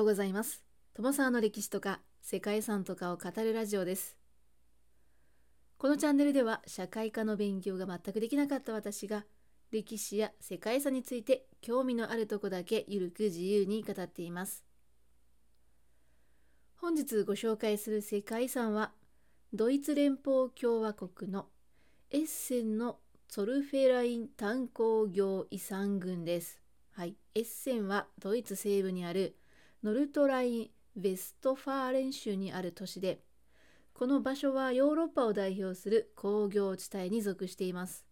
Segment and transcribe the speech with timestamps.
[0.00, 0.62] ようございます。
[0.94, 4.16] 友沢の歴史とか世界遺産とかを語るラジオです。
[5.76, 9.24] このチャンネルでは社会科の勉強が全くできなかった私が
[9.70, 14.64] 歴史や世界遺産について興味のあるとこだけゆるく自由に語っています。
[16.76, 18.92] 本日ご紹介する世界遺産は
[19.52, 21.48] ドイツ連邦共和国の
[22.10, 26.58] エッセンのツォルフェライン炭鉱業遺産群です。
[26.92, 29.36] はい、エッセンはドイツ西部にある
[29.82, 33.20] ノルトライン・ヴェストファーレン州にある都市で
[33.94, 38.04] この場所はヨーロッパを代表する工業地帯に属しています。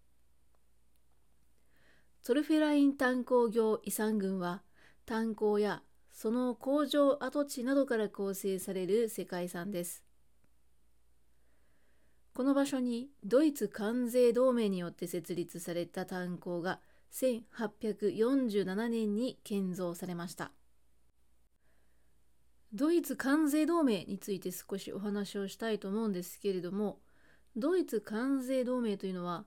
[2.23, 4.62] ツォルフェライン炭鉱業遺産群は
[5.06, 10.05] 炭鉱やその工場跡地などから構成される世界遺産です。
[12.34, 16.80] この場所にドイツ関税同盟によって設立された炭鉱が
[17.12, 20.53] 1847年に建造されました。
[22.74, 26.98] ドイツ関税同盟について少しお話をしたいと思うんですけれども
[27.56, 29.44] ドイツ関税同盟というのは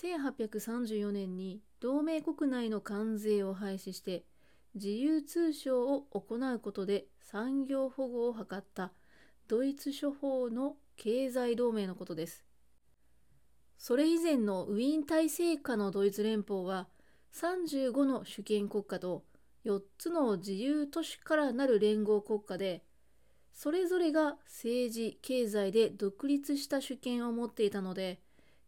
[0.00, 4.24] 1834年に同盟国内の関税を廃止して
[4.74, 8.92] 自由通商を行うことで産業保護を図った
[9.48, 12.44] ドイツ諸法の経済同盟のことです。
[13.76, 16.86] それ以前のウィーン体制下のドイツ連邦は
[17.34, 19.24] 35の主権国家と
[19.64, 22.82] 4つの自由都市からなる連合国家で
[23.52, 28.20] それぞれが政治経済で独立した主権を持っていたので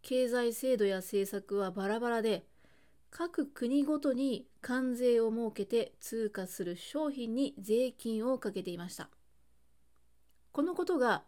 [0.02, 2.44] 経済制度や政策はバラバラで
[3.10, 9.08] 各国ごとに関税を設けて通過する商品に税金をかけていました。
[10.50, 11.22] このことが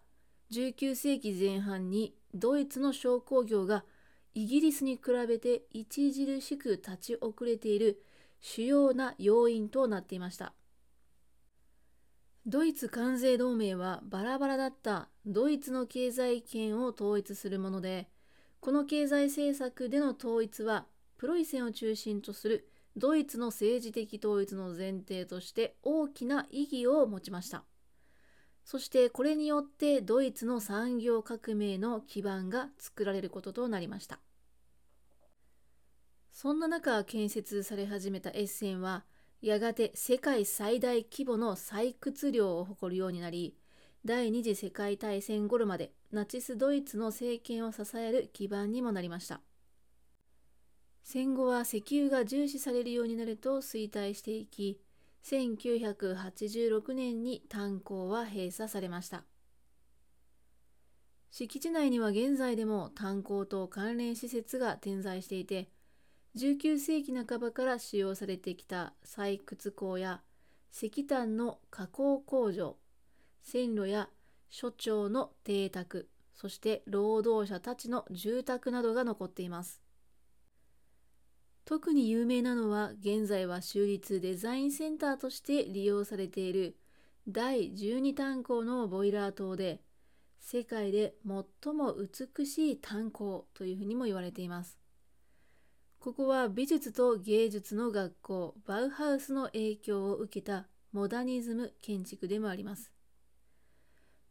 [0.50, 3.84] 19世紀前半にドイツの商工業が
[4.34, 8.02] イギリスに比べて著しく立ち遅れている
[8.40, 10.52] 主要な要因となっていました。
[12.46, 18.08] ドイツ関税同盟はバラバラだったドイツの経済圏を統一するもので
[18.60, 20.86] この経済政策での統一は
[21.18, 27.64] プロイセンを中心とするドイツの政治的統一の前提として大きな意義を持ちました。
[28.64, 34.18] そしてこれによってドイツの産業革命の基盤が作られることとなりました。
[36.38, 39.06] そんな中建設され始めたエッセンは
[39.40, 43.56] やがて世界最大規模の採掘量を誇るようになり
[44.04, 49.40] 第二次世界大戦頃までナチスドイツの政権を支える基盤にもなりました。
[51.02, 54.78] 戦後は石油が重視されるようになると衰退していき
[55.24, 59.24] 1986年に炭鉱は閉鎖されました。
[61.30, 65.70] 敷地内には現在でも炭鉱と関連施設が点在していて
[66.36, 70.20] 19世紀半ばから使用されてきた採掘工や
[70.70, 72.76] 石炭の加工工場
[73.42, 74.10] 線路や
[74.50, 79.80] 所長の邸宅そして労働者たちの住宅などが残っています。
[81.64, 86.76] 特に有名なのは現在は州立デザインセンターとして利用されている
[87.26, 89.80] 第12炭鉱のボイラー塔で
[90.38, 94.78] 世界で最も美しい炭鉱というふうにも言われています。
[96.06, 102.92] ここは美術と芸術の学校バウハウスの影響を受けたモダニズム建築でもあります。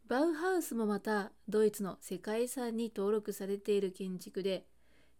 [0.07, 4.65] バウハウスもまたドイツの世界遺産に登録されている建築で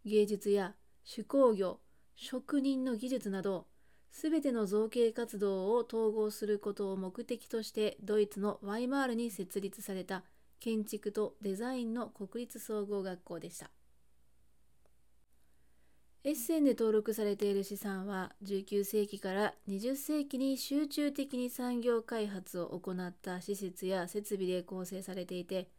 [0.05, 0.75] 芸術や
[1.13, 1.81] 手工業
[2.15, 3.67] 職人の技術など
[4.09, 10.23] すべての造形活動を統合することを目的としてドイツのワイマールに設立された
[10.61, 13.71] 建築とデザインの国立総合学校でした。
[16.25, 25.69] エッセンで登録されている資産は19世紀から20世紀に集中的に産業開発を行った施設や設備で構成されていて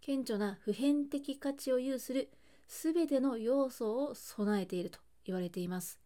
[0.00, 2.30] 顕著な普遍的価値を有する
[2.68, 6.00] 全ての要素を備えていると言われています。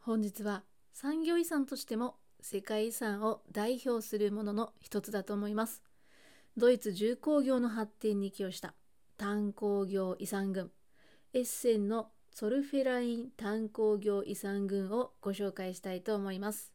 [0.00, 5.82] 本日は産業遺産としても世界遺産を代表するものの一つだと思います。
[6.58, 8.74] ドイツ重工業の発展に寄与した
[9.16, 10.70] 炭鉱業遺産群
[11.32, 16.72] エッセンのソルフェライン炭鉱業遺産群をご紹介したいと思います。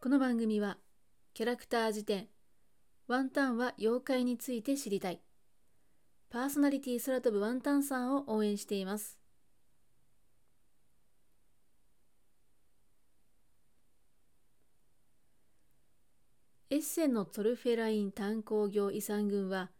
[0.00, 0.78] この番組は
[1.34, 2.28] キャラクター辞典
[3.06, 5.20] ワンタンは妖怪について知りたい
[6.30, 9.23] パーソナリティ空飛ぶワンタンさんを応援しています。
[16.84, 19.70] センのトルフェライン炭鉱業遺産群は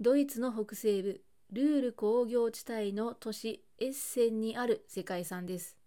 [0.00, 5.78] ドイツの北西部ルール工業地帯の都市エッセンにある世界遺産です。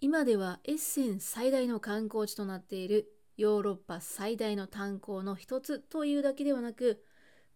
[0.00, 7.02] 今ではエッセン最大の観光地となっているヨーロッパ最大の炭鉱の一つというだけではなく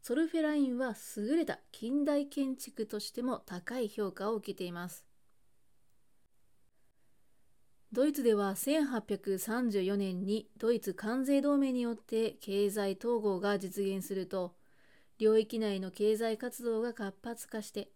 [0.02, 5.05] ソルフェラインは優れた近代建築としても高い評価を受けています。
[7.92, 14.54] ドイツでは1834年にドイツ関税同盟によって経済統合が実現すると
[15.18, 17.88] 領域内の経済活動が活発化して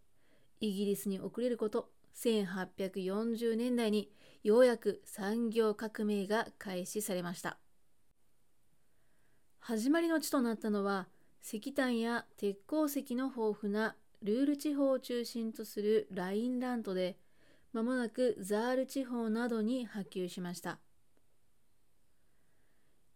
[0.59, 4.09] イギリスに遅れること1840年代に
[4.43, 7.57] ようやく産業革命が開始されました。
[9.59, 11.07] 始まりの地となったのは
[11.43, 17.17] 石炭や鉄鉱石の豊富なルール地方を中心とするラインラントで
[17.73, 20.79] まもなくザール地方などに波及しました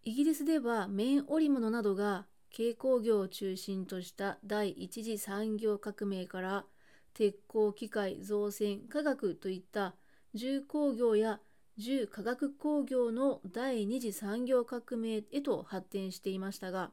[0.03, 2.25] イギリスでは綿織物などが
[2.55, 6.65] 軽工業を中心とした第一次産業革命から
[7.13, 9.95] 鉄鋼機械造船科学といった
[10.33, 11.39] 重工業や
[11.77, 16.91] 重化学工業の第二次産業革命へと発展していましたが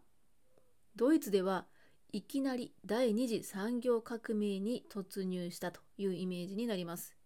[0.96, 1.66] ドイツでは
[2.12, 7.21] いきなり第二次産業革命に突入したというイメージになります。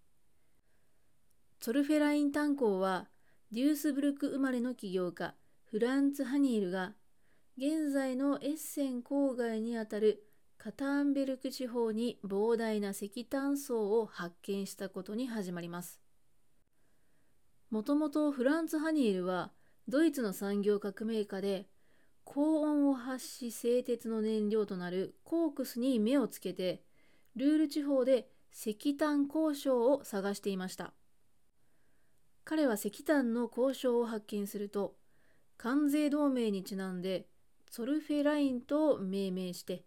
[1.59, 3.09] ソルフェライン炭鉱は
[3.51, 6.95] デュースブルク生まれの起業家フランツ・ハニールが
[7.59, 10.23] 現在のエッセン郊外にあたる
[10.59, 16.01] カターンベルク地方に膨大な石炭層を発見したことに始まります。
[17.71, 19.53] もともとフランツ・ハニールは
[19.89, 21.67] ドイツの産業革命家で
[22.25, 26.83] 高温を発し製鉄の燃料となるコークスに目をつけて
[27.37, 30.93] ルール地方で石炭交渉を探していました
[32.47, 34.95] 彼は石炭の交渉を発見すると
[35.59, 37.27] 関税同盟にちなんで
[37.73, 39.83] ソルフェラインと命名して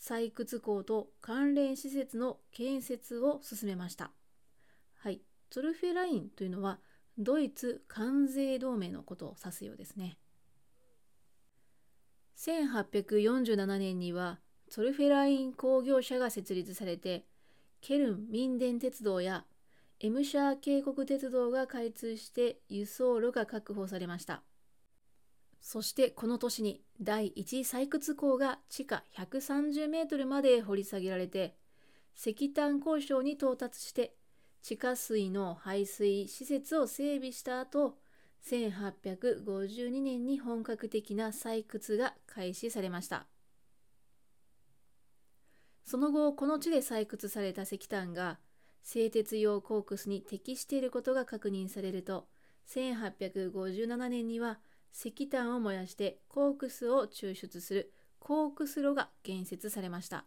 [0.00, 4.12] 採掘港と関連施設の建設を進めました。
[4.96, 5.20] はい、
[5.50, 6.78] ツルフェラインというのは
[7.18, 10.16] ドイツ関税同盟のことを指すようですね。
[12.38, 14.40] 1847年には
[14.70, 17.26] ソルフェライン工業社が設立されて
[17.82, 19.44] ケルン民電鉄道や
[20.00, 24.42] エムシャー渓谷鉄道が開通して輸送路が確保されました。
[25.64, 31.56] そしてこの年に第1採掘坑が地下130メートルまで掘り下げられて
[32.14, 34.14] 石炭鉱床に到達して
[34.60, 37.96] 地下水の排水施設を整備した後
[38.46, 43.26] 1852年に本格的な採掘が開始されました
[45.82, 48.38] その後この地で採掘された石炭が
[48.84, 52.28] 製鉄用コークスに適していることが確認されると
[52.68, 54.60] 1857年には
[54.92, 60.26] 石炭を燃やしてコークスを抽出するコークス炉が建設されました。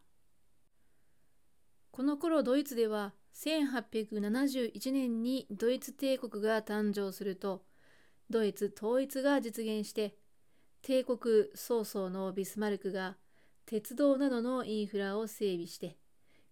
[1.92, 7.64] この頃ドイツでは1871年にドイツ帝国が誕生すると
[8.30, 10.16] ドイツ統一が実現して
[10.82, 11.20] 帝国
[11.56, 13.18] 曹操のビスマルクが
[13.66, 15.98] 鉄道などのインフラを整備して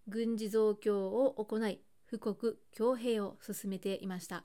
[0.08, 1.80] 軍事増強を行い
[2.10, 4.44] 富国強兵を進めていました。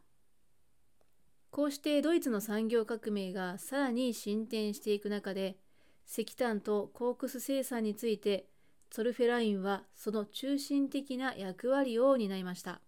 [1.51, 5.57] こうしてドイツの産業革命がさらに進展していく中で
[6.07, 8.47] 石炭とコークス生産について
[8.89, 12.81] ソルフェラインはその中心的な役割を担いました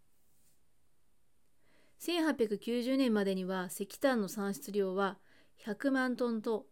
[2.01, 5.17] 1890年までには石炭の産出量は
[5.65, 6.65] 100万トンと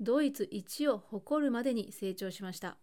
[0.00, 2.76] ドイツ一を誇るまでに成長しました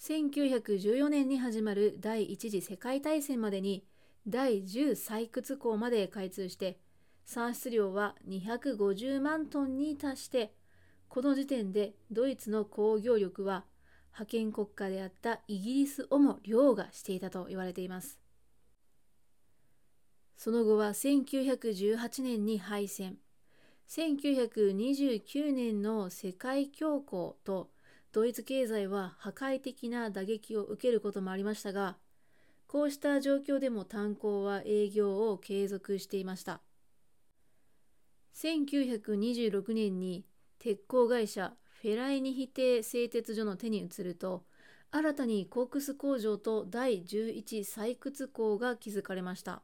[0.00, 3.84] 1914年に始まる第一次世界大戦までに
[4.26, 6.78] 第10採掘港まで開通して
[7.24, 10.52] 産出量は250万トンに達して
[11.08, 13.64] この時点でドイツの工業力は
[14.10, 18.18] 覇権国家であったイギリスをも凌駕していたと言われています。
[20.36, 23.18] その後は1918年に敗戦。
[23.88, 27.70] 1929年の世界恐慌と
[28.16, 31.98] ドイツ経済は破壊的な打撃を受けることもありましたが
[32.66, 36.62] こうした状況でも炭鉱は営業を継続していました。
[38.34, 40.24] 1926年に
[40.58, 44.44] 鉄鋼会社フェライニヒテ製鉄所の手に移ると
[44.90, 49.60] 新たにコークス工場と第11採掘工が築かれました。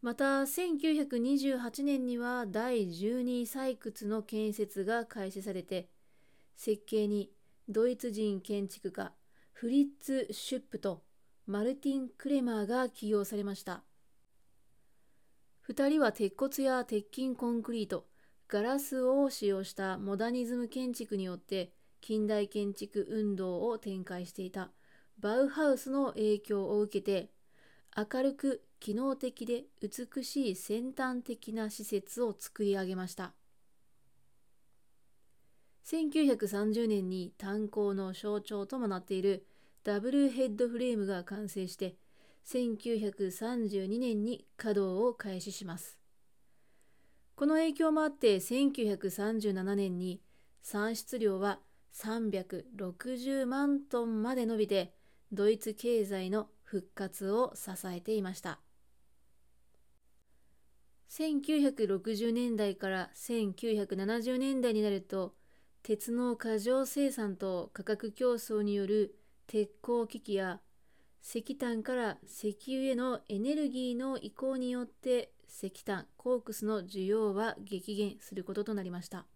[0.00, 5.90] また1928年には第12採掘の建設が開始されて
[6.56, 7.30] 設計に
[7.68, 9.12] ドイツ人建築家
[9.52, 11.02] フリッツ・シュップと
[11.46, 13.82] マルティン・クレマーが起用されました
[15.68, 18.06] 2人は鉄骨や鉄筋コンクリート、
[18.48, 24.70] ガラスを使用したモダニズム建築によって近代建築運動を展開していた
[25.18, 27.30] バウハウスの影響を受けて
[27.96, 33.32] 明るく機能的で美しい先端的な施設を作り上げました。
[35.84, 39.46] 1930年に炭鉱の象徴ともなっている
[39.84, 41.96] ダブルヘッドフレームが完成して
[42.46, 45.98] 1932年に稼働を開始します。
[47.36, 50.22] この影響もあって1937年に
[50.62, 51.58] 産出量は
[51.92, 54.94] 360万トンまで伸びて
[55.32, 58.60] ドイツ経済の復活を支えていました。
[61.10, 65.34] 1960年代から1970年代になると
[65.86, 70.60] 鉄の過剰生産と価格競争による鉄鋼機器や
[71.22, 79.26] 石炭から石油へのエネルギーの移行によって石炭、コークスの需要は激減することとなりました。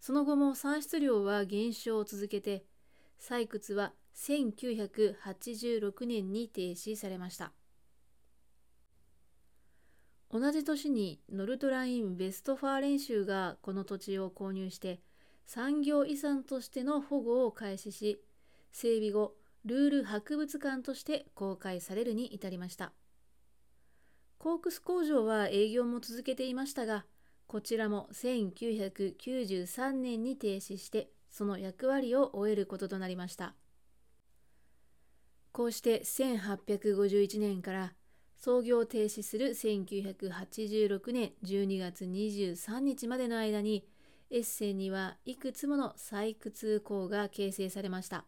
[0.00, 2.64] その後も産出量は減少を続けて、
[3.20, 7.52] 採掘は1986年に停止されました。
[10.30, 15.00] 同じ年にノルトライン・ヴェストファーレン州がこの土地を購入して
[15.46, 18.20] 産業遺産としての保護を開始し
[18.70, 22.92] 整備後ルール博物館として公開されるに至りました。
[24.38, 27.06] コークス工場は営業も続けていましたが
[27.48, 33.54] こちらも1993年に停止してその役割を終えることとなりました。
[35.52, 37.94] こうして1851年から
[38.38, 43.84] 操業停止する1986年12月23日までの間に
[44.30, 48.24] エッセンにはいくつもの採掘港が形成されました。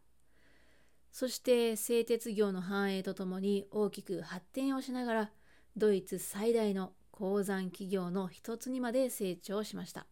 [1.13, 5.31] そして製鉄業の繁栄とともに大きく発展をしながら
[5.77, 10.07] ドイツ最大の鉱山企業の一つにまで成長しました。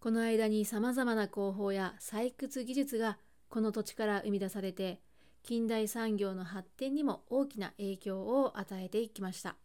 [0.00, 5.00] この間に様々な工法や採掘技術がこの土地から生み出されて
[5.44, 9.56] 近代産業の発展にも大きな影響を与えていきました。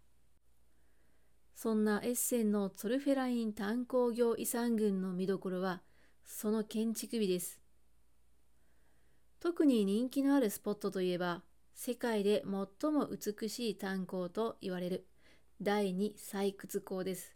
[1.55, 5.81] そんなエッセンのツォルフェライン炭鉱業遺産群の見どころは
[6.25, 7.62] その建築美です。
[9.39, 11.43] 特に人気のあるスポットといえば
[11.74, 15.07] 世界で最も美しい炭鉱と言われる
[15.62, 17.33] 第2採掘鉱です。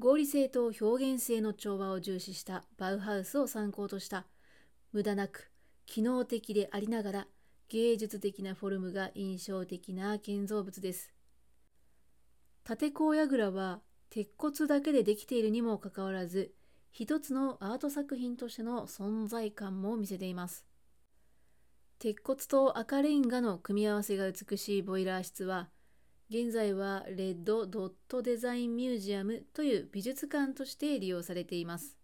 [0.00, 4.26] 合理性と表現性の調和を重視したバウハウスを参考とした
[4.92, 5.49] 無駄なく
[5.90, 7.26] 機能的でありながら
[7.68, 11.12] 芸術的なフォルムが印象的な建造物です。
[12.62, 16.54] 縦甲櫓は鉄骨だけでできているにもかかわらず
[16.92, 20.64] 一つのアート作品としての存在感も見せています。
[21.98, 25.70] 鉄骨と赤レンガの組み合わせが美しいボイラー室は
[26.30, 31.98] 現在はレッド・ドット・デザイン・ミュージアムという美術館として利用されています。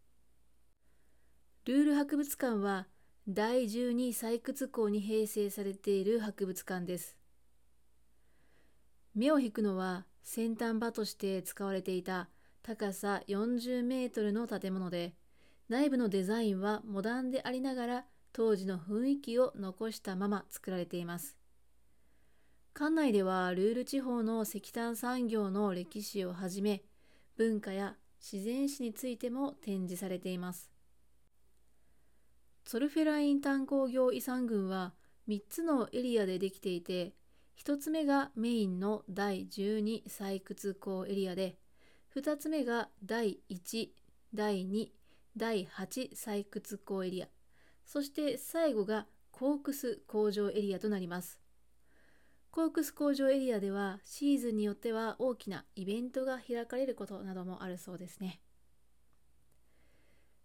[1.66, 2.88] ルール博物館は
[3.28, 7.16] 第12採掘港に併成されている博物館です。
[9.16, 12.28] 目を引くのは先端場として使われていた
[12.62, 15.16] 高さ40メートルの建物で、
[15.68, 21.36] 内部のデザインはモダンでありながら当時の雰囲気を残したまま作られています。
[22.74, 26.84] 館内ではルール地方の石炭産業の歴史をはじめ、
[27.36, 30.75] 文化や自然史についても展示されています。
[32.66, 34.92] ソルフェライン炭鉱業遺産群は
[35.28, 37.12] 3つのエリアでできていて
[37.64, 41.58] 1つ目がメインの第12採掘鉱エリアで
[42.16, 43.90] 2つ目が第1
[44.34, 44.88] 第2
[45.36, 47.28] 第8採掘鉱エリア。
[47.84, 51.40] そして最後がコークス工場エリアとなります。
[52.50, 58.40] コークス工場エリアではシーズンによっては大きなイベントが開かれることなどもあるそうですね。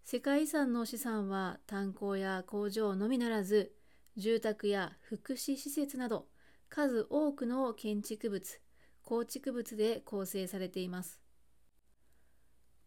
[0.04, 3.74] 世界遺産の資産は炭鉱や工場のみならず
[4.18, 6.28] 住宅や福祉施設など
[6.70, 8.60] 数多くの建築物
[9.04, 11.22] 構築物で構成されています。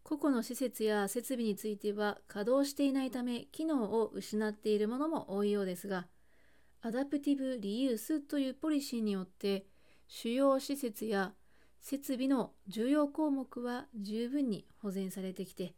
[0.05, 6.05] 個々の施設や設備については稼働していないため機能を失っているものも多いようですが
[6.83, 9.65] アダプティブ・リユースというポリシーによって
[10.07, 11.33] 主要施設や
[11.81, 15.73] 設備の重要項目は十分に保全されてきて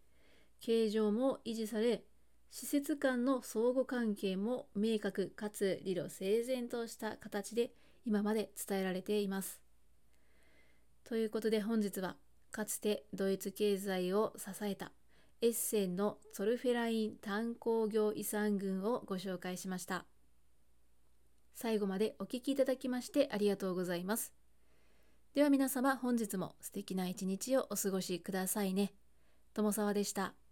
[0.60, 2.04] 形状も維持され
[2.50, 7.72] 施設間の相互関係も明確かつ理路整然とした形で
[8.06, 9.62] 今まで伝えられています。
[11.04, 12.16] ということで本日は
[12.52, 14.92] かつてドイツ経済を支えた
[15.42, 20.06] エッセンのソルフェライン炭鉱業遺産群をご紹介しました。
[21.54, 24.34] 最後までお聴きいただきましてありがとうございます。
[25.34, 28.94] では皆様本日も素敵な一日をお過ごしくださいね。
[29.54, 30.47] 友沢でした。